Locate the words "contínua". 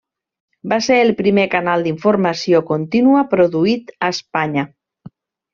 2.71-3.23